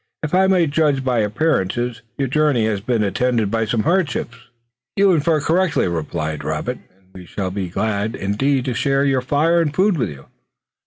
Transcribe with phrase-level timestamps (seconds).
[0.23, 4.35] If I may judge by appearances your journey has been attended by some hardships."
[4.95, 9.61] "You infer correctly," replied Robert, "and we shall be glad indeed to share your fire
[9.61, 10.25] and food with you."